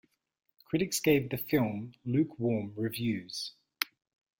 [0.65, 3.51] Critics gave the film lukewarm reviews.